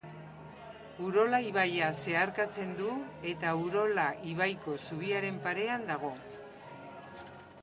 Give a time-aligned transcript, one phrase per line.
[1.07, 2.95] Urola ibaia zeharkatzen du
[3.35, 6.15] eta Urola ibaiko zubiaren parean dago.